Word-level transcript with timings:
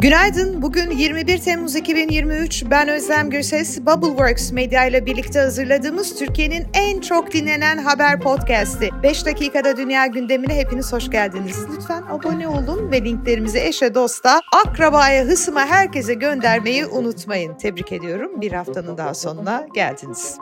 Günaydın. 0.00 0.62
Bugün 0.62 0.90
21 0.90 1.38
Temmuz 1.38 1.76
2023. 1.76 2.64
Ben 2.70 2.88
Özlem 2.88 3.30
Gürses. 3.30 3.80
Bubbleworks 3.80 4.52
Medya 4.52 4.86
ile 4.86 5.06
birlikte 5.06 5.40
hazırladığımız 5.40 6.18
Türkiye'nin 6.18 6.66
en 6.74 7.00
çok 7.00 7.32
dinlenen 7.32 7.78
haber 7.78 8.20
podcast'i. 8.20 8.90
5 9.02 9.26
dakikada 9.26 9.76
dünya 9.76 10.06
gündemine 10.06 10.56
hepiniz 10.56 10.92
hoş 10.92 11.10
geldiniz. 11.10 11.66
Lütfen 11.76 12.02
abone 12.02 12.48
olun 12.48 12.92
ve 12.92 13.04
linklerimizi 13.04 13.58
eşe, 13.58 13.94
dosta, 13.94 14.40
akrabaya, 14.66 15.24
hısıma 15.24 15.66
herkese 15.66 16.14
göndermeyi 16.14 16.86
unutmayın. 16.86 17.54
Tebrik 17.54 17.92
ediyorum. 17.92 18.40
Bir 18.40 18.52
haftanın 18.52 18.98
daha 18.98 19.14
sonuna 19.14 19.66
geldiniz. 19.74 20.36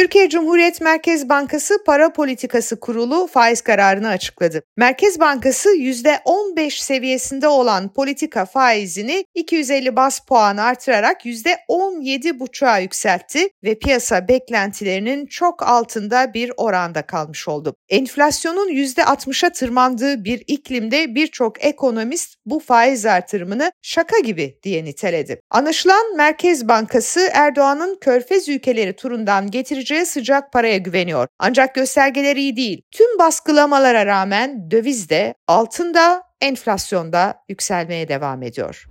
Türkiye 0.00 0.28
Cumhuriyet 0.28 0.80
Merkez 0.80 1.28
Bankası 1.28 1.84
Para 1.86 2.12
Politikası 2.12 2.80
Kurulu 2.80 3.26
faiz 3.26 3.60
kararını 3.60 4.08
açıkladı. 4.08 4.62
Merkez 4.76 5.20
Bankası 5.20 5.68
%15 5.68 6.70
seviyesinde 6.70 7.48
olan 7.48 7.92
politika 7.92 8.44
faizini 8.44 9.24
250 9.34 9.96
bas 9.96 10.20
puan 10.20 10.56
artırarak 10.56 11.26
%17,5'a 11.26 12.78
yükseltti 12.78 13.48
ve 13.64 13.78
piyasa 13.78 14.28
beklentilerinin 14.28 15.26
çok 15.26 15.62
altında 15.62 16.34
bir 16.34 16.52
oranda 16.56 17.02
kalmış 17.02 17.48
oldu. 17.48 17.76
Enflasyonun 17.88 18.68
%60'a 18.68 19.50
tırmandığı 19.50 20.24
bir 20.24 20.44
iklimde 20.46 21.14
birçok 21.14 21.64
ekonomist 21.64 22.36
bu 22.46 22.60
faiz 22.60 23.06
artırımını 23.06 23.72
şaka 23.82 24.18
gibi 24.18 24.58
diye 24.62 24.84
niteledi. 24.84 25.40
Anlaşılan 25.50 26.16
Merkez 26.16 26.68
Bankası 26.68 27.28
Erdoğan'ın 27.32 27.98
Körfez 28.00 28.48
ülkeleri 28.48 28.96
turundan 28.96 29.50
getireceği 29.50 29.89
getireceği 29.90 30.06
sıcak 30.06 30.52
paraya 30.52 30.78
güveniyor. 30.78 31.28
Ancak 31.38 31.74
göstergeler 31.74 32.36
iyi 32.36 32.56
değil. 32.56 32.82
Tüm 32.90 33.18
baskılamalara 33.18 34.06
rağmen 34.06 34.70
döviz 34.70 35.10
de 35.10 35.34
altında, 35.46 36.22
enflasyonda 36.40 37.34
yükselmeye 37.48 38.08
devam 38.08 38.42
ediyor. 38.42 38.86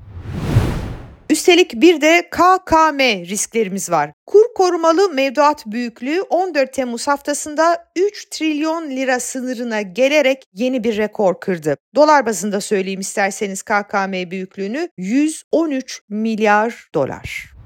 Üstelik 1.29 1.73
bir 1.73 2.01
de 2.01 2.29
KKM 2.31 2.99
risklerimiz 3.29 3.91
var. 3.91 4.11
Kur 4.25 4.45
korumalı 4.55 5.09
mevduat 5.09 5.65
büyüklüğü 5.65 6.21
14 6.21 6.73
Temmuz 6.73 7.07
haftasında 7.07 7.85
3 7.95 8.29
trilyon 8.29 8.89
lira 8.89 9.19
sınırına 9.19 9.81
gelerek 9.81 10.43
yeni 10.53 10.83
bir 10.83 10.97
rekor 10.97 11.39
kırdı. 11.39 11.77
Dolar 11.95 12.25
bazında 12.25 12.61
söyleyeyim 12.61 12.99
isterseniz 12.99 13.63
KKM 13.63 14.13
büyüklüğünü 14.31 14.89
113 14.97 16.01
milyar 16.09 16.87
dolar. 16.95 17.58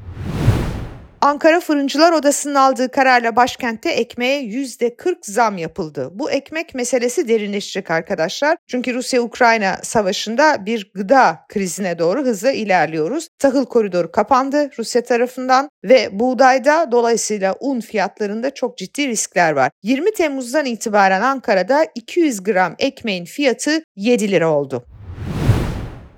Ankara 1.23 1.59
Fırıncılar 1.59 2.11
Odası'nın 2.11 2.55
aldığı 2.55 2.91
kararla 2.91 3.35
başkentte 3.35 3.89
ekmeğe 3.89 4.43
%40 4.43 5.15
zam 5.21 5.57
yapıldı. 5.57 6.09
Bu 6.13 6.31
ekmek 6.31 6.75
meselesi 6.75 7.27
derinleşecek 7.27 7.91
arkadaşlar. 7.91 8.57
Çünkü 8.67 8.93
Rusya-Ukrayna 8.93 9.77
savaşında 9.83 10.65
bir 10.65 10.91
gıda 10.95 11.39
krizine 11.49 11.99
doğru 11.99 12.21
hızla 12.25 12.51
ilerliyoruz. 12.51 13.27
Tahıl 13.39 13.65
koridoru 13.65 14.11
kapandı 14.11 14.69
Rusya 14.79 15.03
tarafından 15.03 15.69
ve 15.83 16.09
buğdayda 16.11 16.91
dolayısıyla 16.91 17.55
un 17.59 17.79
fiyatlarında 17.79 18.53
çok 18.53 18.77
ciddi 18.77 19.07
riskler 19.07 19.51
var. 19.51 19.71
20 19.83 20.13
Temmuz'dan 20.13 20.65
itibaren 20.65 21.21
Ankara'da 21.21 21.85
200 21.95 22.43
gram 22.43 22.75
ekmeğin 22.79 23.25
fiyatı 23.25 23.83
7 23.95 24.31
lira 24.31 24.49
oldu. 24.49 24.85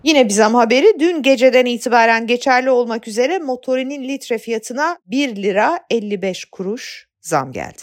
Yine 0.06 0.30
bir 0.30 0.40
haberi 0.40 1.00
dün 1.00 1.22
geceden 1.22 1.66
itibaren 1.66 2.28
geçerli 2.28 2.70
olmak 2.70 3.08
üzere 3.08 3.40
motorinin 3.40 4.08
litre 4.08 4.38
fiyatına 4.38 4.98
1 5.06 5.36
lira 5.36 5.80
55 5.90 6.46
kuruş 6.46 7.08
zam 7.22 7.52
geldi. 7.52 7.82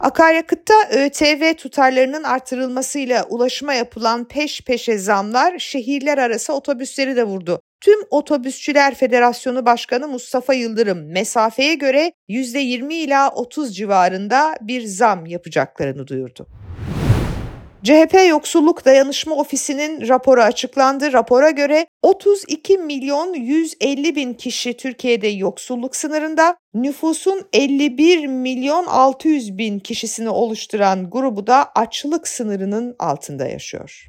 Akaryakıtta 0.00 0.74
ÖTV 0.90 1.54
tutarlarının 1.54 2.22
artırılmasıyla 2.22 3.24
ulaşıma 3.28 3.74
yapılan 3.74 4.28
peş 4.28 4.60
peşe 4.60 4.98
zamlar 4.98 5.58
şehirler 5.58 6.18
arası 6.18 6.52
otobüsleri 6.54 7.16
de 7.16 7.24
vurdu. 7.24 7.60
Tüm 7.80 8.00
Otobüsçüler 8.10 8.94
Federasyonu 8.94 9.66
Başkanı 9.66 10.08
Mustafa 10.08 10.54
Yıldırım 10.54 11.12
mesafeye 11.12 11.74
göre 11.74 12.12
%20 12.28 12.94
ila 12.94 13.30
30 13.30 13.76
civarında 13.76 14.54
bir 14.60 14.82
zam 14.84 15.26
yapacaklarını 15.26 16.06
duyurdu. 16.06 16.46
CHP 17.84 18.14
Yoksulluk 18.28 18.84
Dayanışma 18.84 19.34
Ofisi'nin 19.34 20.08
raporu 20.08 20.42
açıklandı. 20.42 21.12
Rapora 21.12 21.50
göre 21.50 21.86
32 22.02 22.78
milyon 22.78 23.34
150 23.34 24.16
bin 24.16 24.34
kişi 24.34 24.76
Türkiye'de 24.76 25.28
yoksulluk 25.28 25.96
sınırında, 25.96 26.56
nüfusun 26.74 27.42
51 27.52 28.26
milyon 28.26 28.86
600 28.86 29.58
bin 29.58 29.78
kişisini 29.78 30.28
oluşturan 30.28 31.10
grubu 31.10 31.46
da 31.46 31.72
açlık 31.74 32.28
sınırının 32.28 32.96
altında 32.98 33.46
yaşıyor. 33.46 34.08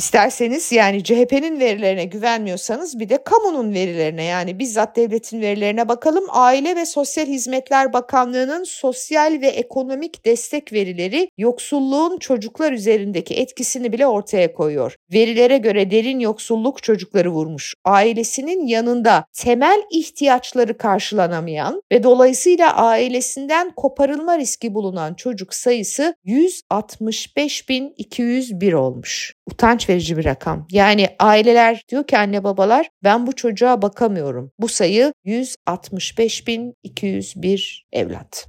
İsterseniz 0.00 0.72
yani 0.72 1.04
CHP'nin 1.04 1.60
verilerine 1.60 2.04
güvenmiyorsanız 2.04 2.98
bir 2.98 3.08
de 3.08 3.24
kamunun 3.24 3.74
verilerine 3.74 4.24
yani 4.24 4.58
bizzat 4.58 4.96
devletin 4.96 5.40
verilerine 5.40 5.88
bakalım. 5.88 6.24
Aile 6.28 6.76
ve 6.76 6.86
Sosyal 6.86 7.26
Hizmetler 7.26 7.92
Bakanlığı'nın 7.92 8.64
sosyal 8.64 9.40
ve 9.40 9.46
ekonomik 9.46 10.24
destek 10.24 10.72
verileri 10.72 11.30
yoksulluğun 11.38 12.18
çocuklar 12.18 12.72
üzerindeki 12.72 13.34
etkisini 13.34 13.92
bile 13.92 14.06
ortaya 14.06 14.52
koyuyor. 14.52 14.96
Verilere 15.12 15.58
göre 15.58 15.90
derin 15.90 16.18
yoksulluk 16.18 16.82
çocukları 16.82 17.30
vurmuş. 17.30 17.74
Ailesinin 17.84 18.66
yanında 18.66 19.24
temel 19.32 19.82
ihtiyaçları 19.90 20.78
karşılanamayan 20.78 21.82
ve 21.92 22.02
dolayısıyla 22.02 22.76
ailesinden 22.76 23.72
koparılma 23.76 24.38
riski 24.38 24.74
bulunan 24.74 25.14
çocuk 25.14 25.54
sayısı 25.54 26.14
165.201 26.26 28.74
olmuş. 28.74 29.34
Utanç 29.52 29.88
verici 29.88 30.16
bir 30.16 30.24
rakam. 30.24 30.66
Yani 30.70 31.08
aileler 31.18 31.82
diyor 31.88 32.06
ki 32.06 32.18
anne 32.18 32.44
babalar 32.44 32.88
ben 33.04 33.26
bu 33.26 33.32
çocuğa 33.32 33.82
bakamıyorum. 33.82 34.52
Bu 34.58 34.68
sayı 34.68 35.12
165.201 35.26 37.80
evlat. 37.92 38.48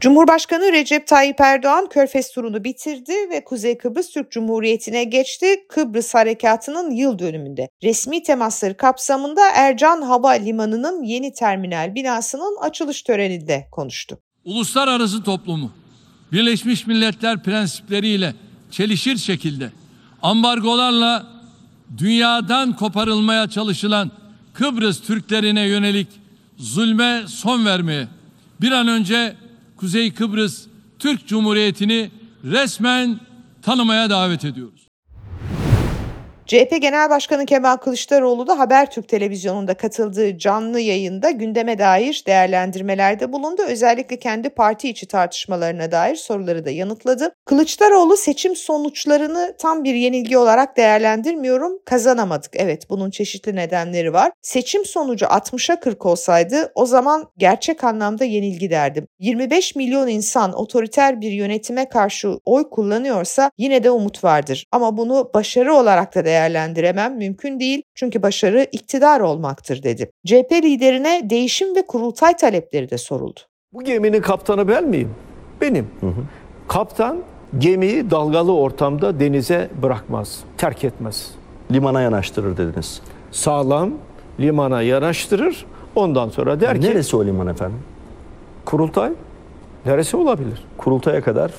Cumhurbaşkanı 0.00 0.72
Recep 0.72 1.06
Tayyip 1.06 1.40
Erdoğan 1.40 1.88
Körfez 1.88 2.32
turunu 2.32 2.64
bitirdi 2.64 3.12
ve 3.30 3.44
Kuzey 3.44 3.78
Kıbrıs 3.78 4.10
Türk 4.10 4.30
Cumhuriyeti'ne 4.30 5.04
geçti 5.04 5.46
Kıbrıs 5.68 6.14
Harekatı'nın 6.14 6.90
yıl 6.90 7.18
dönümünde. 7.18 7.68
Resmi 7.82 8.22
temasları 8.22 8.76
kapsamında 8.76 9.40
Ercan 9.54 10.02
Hava 10.02 10.30
Limanı'nın 10.30 11.02
yeni 11.02 11.32
terminal 11.32 11.94
binasının 11.94 12.56
açılış 12.60 13.02
töreninde 13.02 13.68
konuştu. 13.72 14.18
Uluslararası 14.44 15.22
toplumu 15.22 15.72
Birleşmiş 16.32 16.86
Milletler 16.86 17.42
prensipleriyle 17.42 18.34
çelişir 18.72 19.16
şekilde 19.16 19.72
ambargolarla 20.22 21.26
dünyadan 21.98 22.76
koparılmaya 22.76 23.50
çalışılan 23.50 24.10
Kıbrıs 24.54 25.00
Türklerine 25.00 25.60
yönelik 25.60 26.08
zulme 26.58 27.22
son 27.26 27.66
vermeye 27.66 28.08
bir 28.60 28.72
an 28.72 28.88
önce 28.88 29.36
Kuzey 29.76 30.14
Kıbrıs 30.14 30.66
Türk 30.98 31.26
Cumhuriyeti'ni 31.26 32.10
resmen 32.44 33.20
tanımaya 33.62 34.10
davet 34.10 34.44
ediyoruz. 34.44 34.81
CHP 36.46 36.82
Genel 36.82 37.10
Başkanı 37.10 37.46
Kemal 37.46 37.76
Kılıçdaroğlu 37.76 38.46
da 38.46 38.58
Habertürk 38.58 39.08
televizyonunda 39.08 39.74
katıldığı 39.74 40.38
canlı 40.38 40.80
yayında 40.80 41.30
gündeme 41.30 41.78
dair 41.78 42.24
değerlendirmelerde 42.26 43.32
bulundu. 43.32 43.62
Özellikle 43.68 44.18
kendi 44.18 44.50
parti 44.50 44.88
içi 44.88 45.06
tartışmalarına 45.06 45.92
dair 45.92 46.16
soruları 46.16 46.64
da 46.64 46.70
yanıtladı. 46.70 47.34
Kılıçdaroğlu 47.44 48.16
seçim 48.16 48.56
sonuçlarını 48.56 49.54
tam 49.58 49.84
bir 49.84 49.94
yenilgi 49.94 50.38
olarak 50.38 50.76
değerlendirmiyorum. 50.76 51.78
Kazanamadık. 51.84 52.50
Evet 52.54 52.90
bunun 52.90 53.10
çeşitli 53.10 53.56
nedenleri 53.56 54.12
var. 54.12 54.32
Seçim 54.42 54.84
sonucu 54.84 55.24
60'a 55.26 55.80
40 55.80 56.06
olsaydı 56.06 56.72
o 56.74 56.86
zaman 56.86 57.28
gerçek 57.38 57.84
anlamda 57.84 58.24
yenilgi 58.24 58.70
derdim. 58.70 59.08
25 59.18 59.76
milyon 59.76 60.08
insan 60.08 60.52
otoriter 60.52 61.20
bir 61.20 61.32
yönetime 61.32 61.88
karşı 61.88 62.38
oy 62.44 62.70
kullanıyorsa 62.70 63.50
yine 63.58 63.84
de 63.84 63.90
umut 63.90 64.24
vardır. 64.24 64.66
Ama 64.72 64.96
bunu 64.96 65.30
başarı 65.34 65.74
olarak 65.74 66.14
da 66.14 66.24
değerlendiremem 66.32 67.16
mümkün 67.16 67.60
değil 67.60 67.82
çünkü 67.94 68.22
başarı 68.22 68.66
iktidar 68.72 69.20
olmaktır 69.20 69.82
dedi. 69.82 70.10
CHP 70.26 70.52
liderine 70.52 71.30
değişim 71.30 71.76
ve 71.76 71.86
kurultay 71.86 72.36
talepleri 72.36 72.90
de 72.90 72.98
soruldu. 72.98 73.40
Bu 73.72 73.84
geminin 73.84 74.20
kaptanı 74.20 74.68
ben 74.68 74.84
miyim? 74.88 75.10
Benim. 75.60 75.86
Hı 76.00 76.06
hı. 76.06 76.22
Kaptan 76.68 77.18
gemiyi 77.58 78.10
dalgalı 78.10 78.54
ortamda 78.54 79.20
denize 79.20 79.68
bırakmaz, 79.82 80.40
terk 80.58 80.84
etmez. 80.84 81.30
Limana 81.72 82.00
yanaştırır 82.00 82.56
dediniz. 82.56 83.00
Sağlam 83.30 83.92
limana 84.40 84.82
yanaştırır. 84.82 85.66
Ondan 85.94 86.28
sonra 86.28 86.60
der 86.60 86.80
ki... 86.80 86.90
Neresi 86.90 87.16
o 87.16 87.24
liman 87.24 87.46
efendim? 87.46 87.78
Kurultay. 88.64 89.12
Neresi 89.86 90.16
olabilir? 90.16 90.64
Kurultaya 90.76 91.22
kadar 91.22 91.50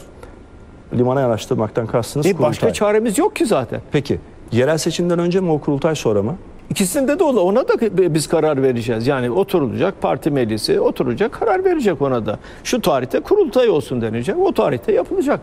limana 0.94 1.22
yanaştırmaktan 1.22 1.88
kastınız 1.88 2.26
e, 2.26 2.32
kurultay. 2.32 2.50
Başka 2.50 2.74
çaremiz 2.74 3.18
yok 3.18 3.36
ki 3.36 3.46
zaten. 3.46 3.82
Peki 3.92 4.20
Yerel 4.54 4.78
seçimden 4.78 5.20
önce 5.20 5.40
mi 5.40 5.52
o 5.52 5.60
kurultay 5.60 5.96
sonra 5.96 6.24
mı? 6.24 6.36
İkisinde 6.70 7.20
de 7.20 7.24
ona 7.24 7.68
da 7.68 7.74
biz 8.16 8.28
karar 8.28 8.64
vereceğiz. 8.64 9.08
Yani 9.08 9.32
oturulacak 9.32 10.02
parti 10.02 10.32
meclisi 10.32 10.80
oturacak 10.80 11.32
karar 11.32 11.66
verecek 11.66 12.02
ona 12.02 12.26
da. 12.26 12.40
Şu 12.64 12.82
tarihte 12.82 13.20
kurultay 13.20 13.70
olsun 13.70 14.02
denecek. 14.02 14.38
O 14.40 14.54
tarihte 14.54 14.92
yapılacak. 14.92 15.40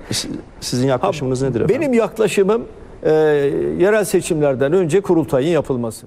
Sizin 0.61 0.89
yaklaşımınız 0.89 1.43
ha, 1.43 1.47
nedir 1.47 1.61
efendim? 1.61 1.81
Benim 1.81 1.93
yaklaşımım 1.93 2.63
e, 3.03 3.11
yerel 3.79 4.05
seçimlerden 4.05 4.73
önce 4.73 5.01
kurultayın 5.01 5.49
yapılması. 5.49 6.07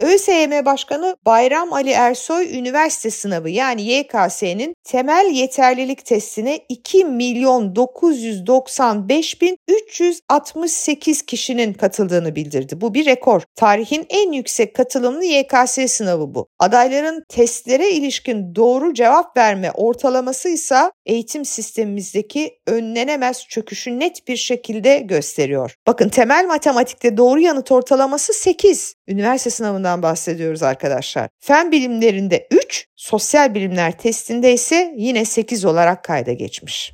ÖSYM 0.00 0.64
Başkanı 0.64 1.16
Bayram 1.26 1.72
Ali 1.72 1.90
Ersoy 1.90 2.58
üniversite 2.58 3.10
sınavı 3.10 3.50
yani 3.50 3.82
YKS'nin 3.82 4.74
temel 4.84 5.30
yeterlilik 5.32 6.04
testine 6.04 6.60
2 6.68 7.04
milyon 7.04 7.76
995 7.76 9.42
bin 9.42 9.58
368 9.68 11.22
kişinin 11.22 11.72
katıldığını 11.72 12.36
bildirdi. 12.36 12.80
Bu 12.80 12.94
bir 12.94 13.06
rekor. 13.06 13.42
Tarihin 13.54 14.06
en 14.08 14.32
yüksek 14.32 14.74
katılımlı 14.74 15.24
YKS 15.24 15.78
sınavı 15.92 16.34
bu. 16.34 16.48
Adayların 16.58 17.24
testlere 17.28 17.90
ilişkin 17.90 18.54
doğru 18.54 18.94
cevap 18.94 19.36
verme 19.36 19.70
ortalaması 19.70 20.48
ise 20.48 20.90
eğitim 21.06 21.44
sistemimizdeki 21.44 22.58
önlenemez 22.66 23.46
çöküşü 23.48 23.98
net 23.98 24.28
bir 24.28 24.36
şekilde 24.36 24.98
gösteriyor. 24.98 25.74
Bakın 25.86 26.08
temel 26.08 26.46
matematikte 26.46 27.16
doğru 27.16 27.40
yanıt 27.40 27.72
ortalaması 27.72 28.32
8. 28.32 28.95
Üniversite 29.08 29.50
sınavından 29.50 30.02
bahsediyoruz 30.02 30.62
arkadaşlar. 30.62 31.28
Fen 31.40 31.72
bilimlerinde 31.72 32.48
3, 32.50 32.86
sosyal 32.96 33.54
bilimler 33.54 33.98
testinde 33.98 34.52
ise 34.52 34.94
yine 34.96 35.24
8 35.24 35.64
olarak 35.64 36.04
kayda 36.04 36.32
geçmiş. 36.32 36.92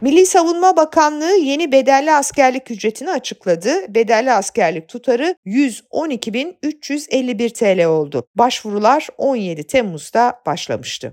Milli 0.00 0.26
Savunma 0.26 0.76
Bakanlığı 0.76 1.36
yeni 1.36 1.72
bedelli 1.72 2.12
askerlik 2.12 2.70
ücretini 2.70 3.10
açıkladı. 3.10 3.94
Bedelli 3.94 4.32
askerlik 4.32 4.88
tutarı 4.88 5.36
112.351 5.46 7.50
TL 7.50 7.84
oldu. 7.84 8.26
Başvurular 8.34 9.08
17 9.18 9.66
Temmuz'da 9.66 10.40
başlamıştı. 10.46 11.12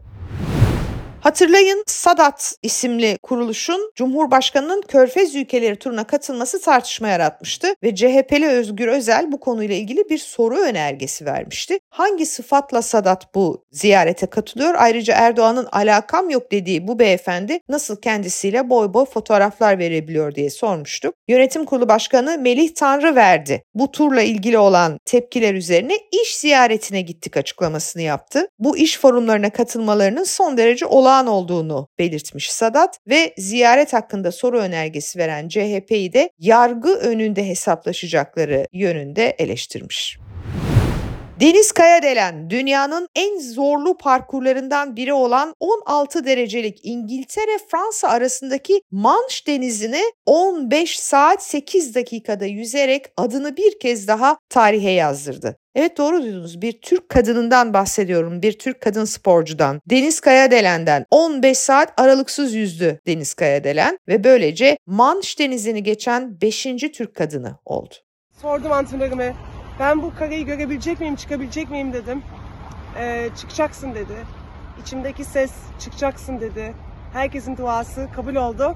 Hatırlayın 1.22 1.84
Sadat 1.88 2.56
isimli 2.64 3.18
kuruluşun 3.24 3.92
Cumhurbaşkanı'nın 3.96 4.82
Körfez 4.82 5.36
ülkeleri 5.36 5.76
turuna 5.76 6.04
katılması 6.04 6.62
tartışma 6.62 7.08
yaratmıştı 7.08 7.68
ve 7.84 7.96
CHP'li 7.96 8.48
Özgür 8.48 8.88
Özel 8.88 9.32
bu 9.32 9.40
konuyla 9.40 9.76
ilgili 9.76 10.10
bir 10.10 10.18
soru 10.18 10.58
önergesi 10.58 11.26
vermişti. 11.26 11.80
Hangi 11.90 12.26
sıfatla 12.26 12.82
Sadat 12.82 13.36
bu 13.36 13.66
ziyarete 13.72 14.26
katılıyor? 14.26 14.76
Ayrıca 14.78 15.14
Erdoğan'ın 15.14 15.68
alakam 15.72 16.30
yok 16.30 16.52
dediği 16.52 16.88
bu 16.88 17.00
beyefendi 17.00 17.60
nasıl 17.70 17.96
kendisiyle 17.96 18.70
boy 18.70 18.94
boy 18.94 19.06
fotoğraflar 19.06 19.80
verebiliyor 19.80 20.36
diye 20.36 20.50
sormuştuk. 20.50 21.16
Yönetim 21.28 21.66
Kurulu 21.66 21.88
Başkanı 21.90 22.38
Melih 22.38 22.70
Tanrı 22.76 23.16
verdi. 23.16 23.64
Bu 23.74 23.92
turla 23.92 24.22
ilgili 24.22 24.58
olan 24.58 24.98
tepkiler 25.06 25.54
üzerine 25.54 25.94
iş 26.24 26.36
ziyaretine 26.36 27.02
gittik 27.02 27.38
açıklamasını 27.38 28.02
yaptı. 28.02 28.48
Bu 28.60 28.78
iş 28.78 29.00
forumlarına 29.00 29.50
katılmalarının 29.50 30.24
son 30.24 30.58
derece 30.58 30.86
olağan 30.86 31.11
olağan 31.12 31.28
olduğunu 31.28 31.88
belirtmiş 32.00 32.52
Sadat 32.52 33.00
ve 33.08 33.34
ziyaret 33.38 33.94
hakkında 33.94 34.32
soru 34.32 34.60
önergesi 34.60 35.20
veren 35.20 35.48
CHP'yi 35.48 36.14
de 36.14 36.30
yargı 36.40 36.96
önünde 36.96 37.48
hesaplaşacakları 37.48 38.68
yönünde 38.74 39.36
eleştirmiş. 39.40 40.18
Deniz 41.42 41.72
Kayadelen 41.72 42.50
dünyanın 42.50 43.08
en 43.16 43.40
zorlu 43.40 43.98
parkurlarından 43.98 44.96
biri 44.96 45.14
olan 45.14 45.56
16 45.60 46.26
derecelik 46.26 46.80
İngiltere-Fransa 46.84 48.08
arasındaki 48.08 48.82
Manş 48.92 49.48
Denizi'ni 49.48 50.02
15 50.26 51.00
saat 51.00 51.44
8 51.44 51.96
dakikada 51.96 52.46
yüzerek 52.46 53.06
adını 53.18 53.58
bir 53.58 53.80
kez 53.80 54.08
daha 54.08 54.38
tarihe 54.50 54.92
yazdırdı. 54.92 55.58
Evet 55.76 55.98
doğru 55.98 56.24
duydunuz. 56.24 56.62
Bir 56.62 56.82
Türk 56.82 57.10
kadınından 57.10 57.74
bahsediyorum. 57.74 58.42
Bir 58.42 58.60
Türk 58.60 58.82
kadın 58.82 59.06
sporcudan. 59.06 59.82
Deniz 59.90 60.20
Kayadelen'den 60.20 61.06
15 61.12 61.58
saat 61.58 62.02
aralıksız 62.02 62.54
yüzdü 62.54 63.00
Deniz 63.08 63.34
Kayadelen 63.34 64.00
ve 64.08 64.24
böylece 64.24 64.78
Manş 64.86 65.40
Denizi'ni 65.40 65.84
geçen 65.84 66.42
5. 66.42 66.64
Türk 66.94 67.16
kadını 67.16 67.56
oldu. 67.66 67.94
Sordum 68.42 68.72
antrenörüme 68.72 69.34
ben 69.82 70.02
bu 70.02 70.16
kareyi 70.16 70.46
görebilecek 70.46 71.00
miyim, 71.00 71.16
çıkabilecek 71.16 71.72
miyim 71.72 71.94
dedim. 71.94 72.24
Ee, 73.00 73.30
çıkacaksın 73.38 73.96
dedi. 73.96 74.14
İçimdeki 74.82 75.26
ses 75.26 75.52
çıkacaksın 75.80 76.40
dedi. 76.40 76.74
Herkesin 77.14 77.58
duası 77.58 78.08
kabul 78.16 78.36
oldu. 78.36 78.76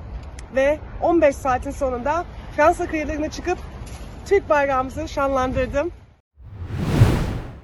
Ve 0.56 0.80
15 1.02 1.36
saatin 1.36 1.72
sonunda 1.72 2.26
Fransa 2.56 2.88
kıyılarına 2.88 3.30
çıkıp 3.30 3.58
Türk 4.26 4.50
bayrağımızı 4.50 5.08
şanlandırdım. 5.08 5.92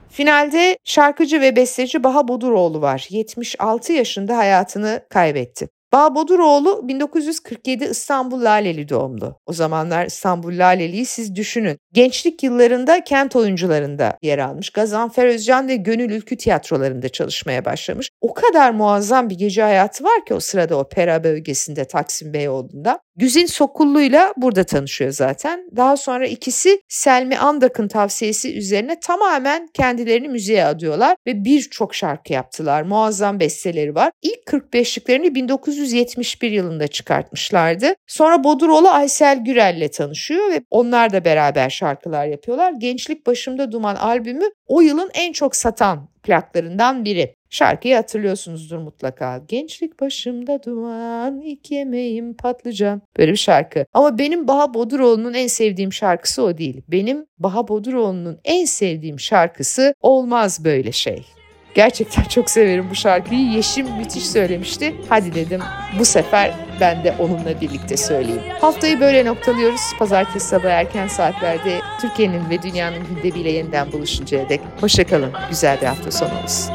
Finalde 0.09 0.77
şarkıcı 0.83 1.41
ve 1.41 1.55
besteci 1.55 2.03
Baha 2.03 2.27
Boduroğlu 2.27 2.81
var. 2.81 3.07
76 3.09 3.93
yaşında 3.93 4.37
hayatını 4.37 5.05
kaybetti. 5.09 5.69
Bağ 5.93 6.15
Boduroğlu 6.15 6.87
1947 6.87 7.83
İstanbul 7.83 8.43
Laleli 8.43 8.89
doğumlu. 8.89 9.39
O 9.45 9.53
zamanlar 9.53 10.05
İstanbul 10.05 10.57
Laleli'yi 10.57 11.05
siz 11.05 11.35
düşünün. 11.35 11.77
Gençlik 11.93 12.43
yıllarında 12.43 13.03
kent 13.03 13.35
oyuncularında 13.35 14.17
yer 14.21 14.39
almış. 14.39 14.69
Gazanfer 14.69 15.25
Özcan 15.25 15.67
ve 15.67 15.75
Gönül 15.75 16.11
Ülkü 16.11 16.37
tiyatrolarında 16.37 17.09
çalışmaya 17.09 17.65
başlamış. 17.65 18.09
O 18.21 18.33
kadar 18.33 18.71
muazzam 18.71 19.29
bir 19.29 19.35
gece 19.35 19.61
hayatı 19.61 20.03
var 20.03 20.25
ki 20.25 20.33
o 20.33 20.39
sırada 20.39 20.77
opera 20.77 21.23
bölgesinde 21.23 21.85
Taksim 21.85 22.33
Beyoğlu'nda. 22.33 22.99
Güzin 23.15 23.45
Sokullu'yla 23.45 24.33
burada 24.37 24.63
tanışıyor 24.63 25.11
zaten. 25.11 25.69
Daha 25.75 25.97
sonra 25.97 26.27
ikisi 26.27 26.81
Selmi 26.87 27.37
Andak'ın 27.37 27.87
tavsiyesi 27.87 28.57
üzerine 28.57 28.99
tamamen 28.99 29.67
kendilerini 29.73 30.29
müziğe 30.29 30.65
adıyorlar 30.65 31.15
ve 31.27 31.45
birçok 31.45 31.95
şarkı 31.95 32.33
yaptılar. 32.33 32.81
Muazzam 32.81 33.39
besteleri 33.39 33.95
var. 33.95 34.11
İlk 34.21 34.43
45'liklerini 34.47 35.35
1971 35.81 36.51
yılında 36.51 36.87
çıkartmışlardı. 36.87 37.93
Sonra 38.07 38.43
Boduroğlu 38.43 38.89
Aysel 38.89 39.43
Gürel'le 39.43 39.87
tanışıyor 39.87 40.51
ve 40.51 40.61
onlar 40.69 41.13
da 41.13 41.25
beraber 41.25 41.69
şarkılar 41.69 42.25
yapıyorlar. 42.25 42.73
Gençlik 42.77 43.27
Başımda 43.27 43.71
Duman 43.71 43.95
albümü 43.95 44.45
o 44.67 44.81
yılın 44.81 45.11
en 45.13 45.31
çok 45.31 45.55
satan 45.55 46.09
plaklarından 46.23 47.05
biri. 47.05 47.35
Şarkıyı 47.49 47.95
hatırlıyorsunuzdur 47.95 48.77
mutlaka. 48.77 49.41
Gençlik 49.47 50.01
başımda 50.01 50.63
duman, 50.63 51.41
ilk 51.41 51.71
yemeğim 51.71 52.33
patlıcan. 52.33 53.01
Böyle 53.17 53.31
bir 53.31 53.37
şarkı. 53.37 53.85
Ama 53.93 54.17
benim 54.17 54.47
Baha 54.47 54.73
Boduroğlu'nun 54.73 55.33
en 55.33 55.47
sevdiğim 55.47 55.93
şarkısı 55.93 56.43
o 56.43 56.57
değil. 56.57 56.81
Benim 56.87 57.25
Baha 57.39 57.67
Boduroğlu'nun 57.67 58.39
en 58.43 58.65
sevdiğim 58.65 59.19
şarkısı 59.19 59.93
Olmaz 60.01 60.65
Böyle 60.65 60.91
Şey. 60.91 61.40
Gerçekten 61.73 62.23
çok 62.23 62.49
severim 62.49 62.87
bu 62.91 62.95
şarkıyı. 62.95 63.51
Yeşim 63.51 63.87
müthiş 63.97 64.29
söylemişti. 64.29 64.95
Hadi 65.09 65.35
dedim 65.35 65.61
bu 65.99 66.05
sefer 66.05 66.53
ben 66.79 67.03
de 67.03 67.15
onunla 67.19 67.61
birlikte 67.61 67.97
söyleyeyim. 67.97 68.41
Haftayı 68.61 68.99
böyle 68.99 69.25
noktalıyoruz. 69.25 69.81
Pazartesi 69.99 70.47
sabah 70.47 70.69
erken 70.69 71.07
saatlerde 71.07 71.79
Türkiye'nin 72.01 72.49
ve 72.49 72.61
dünyanın 72.61 72.99
gündemiyle 73.07 73.51
yeniden 73.51 73.91
buluşuncaya 73.91 74.49
dek. 74.49 74.61
Hoşçakalın. 74.81 75.31
Güzel 75.49 75.81
bir 75.81 75.85
hafta 75.85 76.11
sonu 76.11 76.31
olsun. 76.43 76.73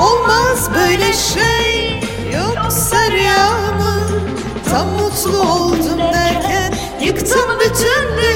Olmaz 0.00 0.70
böyle 0.74 1.12
şey 1.12 2.00
yoksa 2.34 3.10
rüya 3.10 3.48
mı? 3.78 4.20
Tam 4.70 4.88
mutlu 4.88 5.38
oldum 5.52 5.98
derken 5.98 6.72
yıktım 7.00 7.50
bütün 7.60 8.16
dünyamı. 8.22 8.35